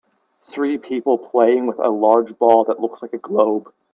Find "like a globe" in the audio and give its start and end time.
3.03-3.71